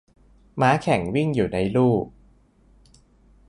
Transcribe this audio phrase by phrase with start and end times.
[0.61, 1.95] ม้าแข่ง วิ่งอยู่ในลู่